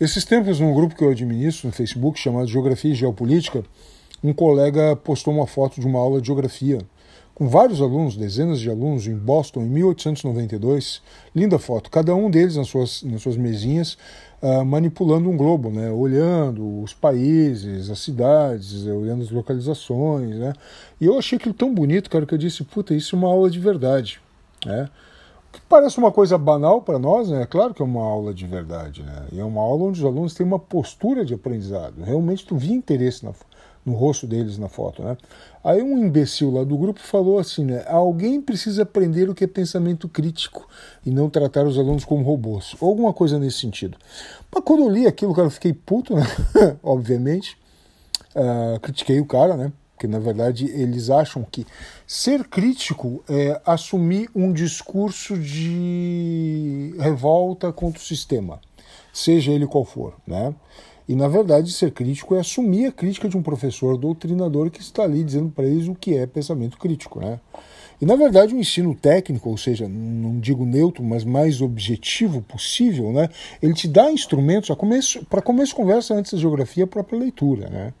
[0.00, 3.62] Esses tempos, num grupo que eu administro no Facebook, chamado Geografia e Geopolítica,
[4.24, 6.78] um colega postou uma foto de uma aula de geografia
[7.34, 11.02] com vários alunos, dezenas de alunos, em Boston, em 1892.
[11.34, 13.98] Linda foto, cada um deles nas suas, nas suas mesinhas,
[14.42, 15.90] uh, manipulando um globo, né?
[15.90, 20.36] olhando os países, as cidades, olhando as localizações.
[20.36, 20.54] Né?
[20.98, 23.50] E eu achei aquilo tão bonito, cara, que eu disse: puta, isso é uma aula
[23.50, 24.18] de verdade.
[24.64, 24.88] Né?
[25.52, 27.42] Que parece uma coisa banal para nós, né?
[27.42, 29.26] É claro que é uma aula de verdade, né?
[29.32, 32.02] E é uma aula onde os alunos têm uma postura de aprendizado.
[32.02, 33.32] Realmente tu via interesse na,
[33.84, 35.16] no rosto deles na foto, né?
[35.62, 37.84] Aí um imbecil lá do grupo falou assim, né?
[37.88, 40.68] Alguém precisa aprender o que é pensamento crítico
[41.04, 42.76] e não tratar os alunos como robôs.
[42.80, 43.98] Ou alguma coisa nesse sentido.
[44.54, 46.24] Mas quando eu li aquilo, cara, eu fiquei puto, né?
[46.82, 47.58] Obviamente.
[48.34, 49.72] Uh, critiquei o cara, né?
[50.00, 51.66] Porque, na verdade, eles acham que
[52.06, 58.62] ser crítico é assumir um discurso de revolta contra o sistema,
[59.12, 60.14] seja ele qual for.
[60.26, 60.54] Né?
[61.06, 65.02] E, na verdade, ser crítico é assumir a crítica de um professor doutrinador que está
[65.02, 67.20] ali dizendo para eles o que é pensamento crítico.
[67.20, 67.38] Né?
[68.00, 73.12] E, na verdade, o ensino técnico, ou seja, não digo neutro, mas mais objetivo possível,
[73.12, 73.28] né?
[73.60, 77.68] ele te dá instrumentos para começo, começo conversa antes da geografia, a própria leitura.
[77.68, 77.92] Né?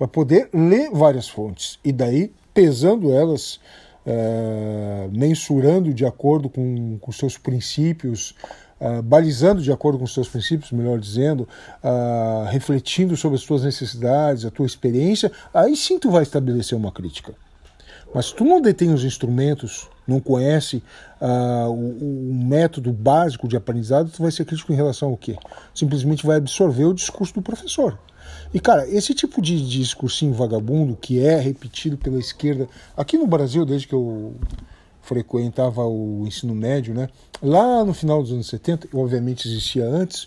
[0.00, 3.60] Para poder ler várias fontes e daí pesando elas,
[4.06, 8.34] é, mensurando de acordo com, com seus princípios,
[8.80, 11.46] uh, balizando de acordo com os seus princípios, melhor dizendo,
[11.84, 16.90] uh, refletindo sobre as tuas necessidades, a tua experiência, aí sim tu vai estabelecer uma
[16.90, 17.34] crítica.
[18.14, 20.82] Mas tu não detém os instrumentos, não conhece
[21.20, 25.36] uh, o, o, método básico de aprendizado, tu vai ser crítico em relação ao quê?
[25.74, 27.98] Simplesmente vai absorver o discurso do professor.
[28.52, 33.64] E, cara, esse tipo de discursinho vagabundo que é repetido pela esquerda, aqui no Brasil,
[33.64, 34.34] desde que eu
[35.02, 37.08] frequentava o ensino médio, né?
[37.42, 40.26] Lá no final dos anos 70, obviamente existia antes,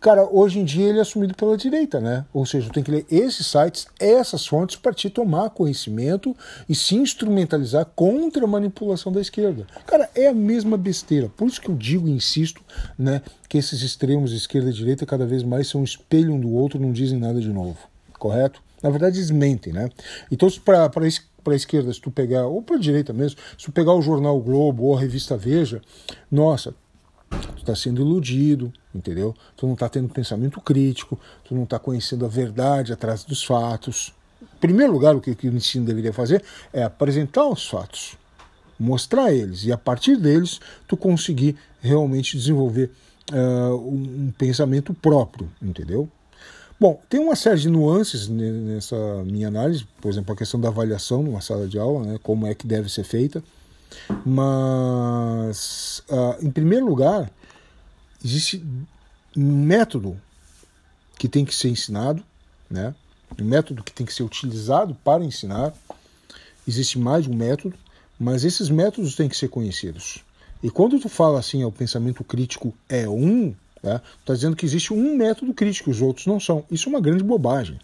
[0.00, 2.24] Cara, hoje em dia ele é assumido pela direita, né?
[2.32, 6.36] Ou seja, tem que ler esses sites, essas fontes, para te tomar conhecimento
[6.68, 9.66] e se instrumentalizar contra a manipulação da esquerda.
[9.86, 11.28] Cara, é a mesma besteira.
[11.28, 12.62] Por isso que eu digo e insisto,
[12.96, 16.52] né, que esses extremos, esquerda e direita, cada vez mais são um espelho um do
[16.52, 17.78] outro, não dizem nada de novo.
[18.18, 18.62] Correto?
[18.80, 19.88] Na verdade, eles mentem, né?
[20.30, 23.72] Então, para para a esquerda, se tu pegar, ou para a direita mesmo, se tu
[23.72, 25.80] pegar o jornal Globo ou a revista Veja,
[26.30, 26.74] nossa,
[27.30, 29.34] tu está sendo iludido, entendeu?
[29.56, 34.12] Tu não está tendo pensamento crítico, tu não está conhecendo a verdade atrás dos fatos.
[34.42, 36.42] Em primeiro lugar, o que, que o ensino deveria fazer
[36.72, 38.16] é apresentar os fatos,
[38.78, 42.90] mostrar eles, e a partir deles tu conseguir realmente desenvolver
[43.32, 46.08] uh, um, pensamento próprio, entendeu?
[46.80, 51.22] Bom, tem uma série de nuances nessa minha análise, por exemplo, a questão da avaliação
[51.22, 53.42] numa sala de aula, né, como é que deve ser feita.
[54.24, 57.30] Mas, uh, em primeiro lugar,
[58.24, 58.64] existe
[59.36, 60.20] um método
[61.18, 62.22] que tem que ser ensinado,
[62.70, 62.94] né?
[63.38, 65.72] um método que tem que ser utilizado para ensinar.
[66.66, 67.76] Existe mais de um método,
[68.18, 70.24] mas esses métodos têm que ser conhecidos.
[70.62, 73.98] E quando tu fala assim, o pensamento crítico é um, né?
[73.98, 76.64] tu está dizendo que existe um método crítico, os outros não são.
[76.70, 77.78] Isso é uma grande bobagem.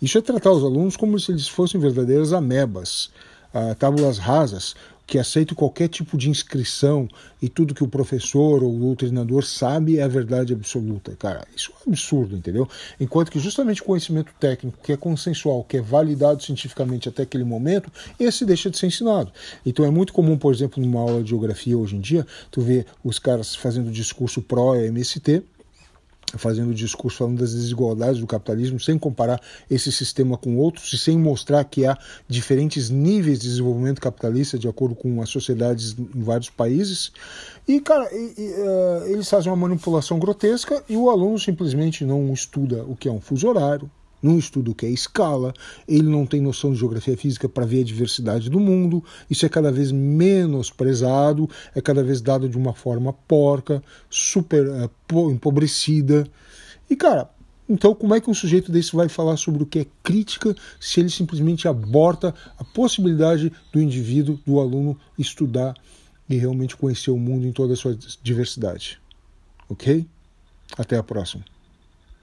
[0.00, 3.10] Isso é tratar os alunos como se eles fossem verdadeiras amebas,
[3.52, 4.74] uh, tábulas rasas,
[5.06, 7.08] que aceita qualquer tipo de inscrição
[7.40, 11.14] e tudo que o professor ou o treinador sabe é a verdade absoluta.
[11.16, 12.68] Cara, isso é um absurdo, entendeu?
[12.98, 17.44] Enquanto que justamente o conhecimento técnico, que é consensual, que é validado cientificamente até aquele
[17.44, 19.30] momento, esse deixa de ser ensinado.
[19.64, 22.86] Então é muito comum, por exemplo, numa aula de geografia hoje em dia, tu vê
[23.02, 25.42] os caras fazendo discurso pró-MST,
[26.38, 29.40] fazendo discurso falando das desigualdades do capitalismo, sem comparar
[29.70, 31.96] esse sistema com outros e sem mostrar que há
[32.28, 37.12] diferentes níveis de desenvolvimento capitalista de acordo com as sociedades em vários países.
[37.66, 42.32] E, cara, e, e, uh, eles fazem uma manipulação grotesca e o aluno simplesmente não
[42.32, 43.90] estuda o que é um fuso horário,
[44.24, 45.52] não estuda o que é escala,
[45.86, 49.48] ele não tem noção de geografia física para ver a diversidade do mundo, isso é
[49.48, 56.26] cada vez menos prezado, é cada vez dado de uma forma porca, super uh, empobrecida.
[56.88, 57.28] E cara,
[57.68, 61.00] então como é que um sujeito desse vai falar sobre o que é crítica se
[61.00, 65.74] ele simplesmente aborta a possibilidade do indivíduo, do aluno, estudar
[66.28, 68.98] e realmente conhecer o mundo em toda a sua diversidade?
[69.68, 70.06] Ok?
[70.78, 71.44] Até a próxima.